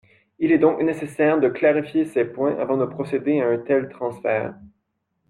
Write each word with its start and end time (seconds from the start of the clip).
Il 0.39 0.51
est 0.51 0.57
donc 0.57 0.81
nécessaire 0.81 1.39
de 1.39 1.47
clarifier 1.47 2.05
ces 2.05 2.25
points 2.25 2.57
avant 2.59 2.75
de 2.75 2.85
procéder 2.85 3.39
à 3.39 3.49
un 3.49 3.59
tel 3.59 3.87
transfert. 3.87 4.55